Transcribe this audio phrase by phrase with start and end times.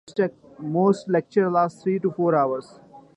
[0.57, 2.79] Most lectures last three to four hours.